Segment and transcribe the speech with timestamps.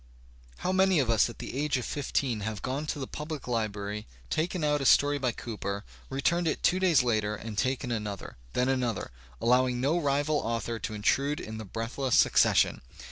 [0.57, 4.05] How many of us at the age of fifteen have gone to the public Ubrary,
[4.31, 8.67] taken out a story by Cooper, returned it two days later and taken another, then
[8.67, 12.81] another, allowing no rival author to intrude in the breathless succession!